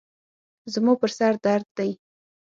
[0.73, 1.91] زما پر سر درد دی.